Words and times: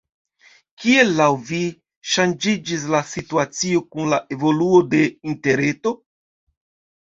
Kiel 0.83 1.11
laŭ 1.17 1.27
vi 1.49 1.59
ŝanĝiĝis 2.13 2.85
la 2.95 3.01
situacio 3.09 3.83
kun 3.93 4.09
la 4.15 4.21
evoluo 4.37 4.81
de 4.95 5.03
interreto? 5.35 5.95